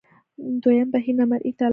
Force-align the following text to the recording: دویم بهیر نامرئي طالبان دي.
دویم 0.61 0.87
بهیر 0.93 1.15
نامرئي 1.19 1.51
طالبان 1.59 1.67
دي. 1.67 1.69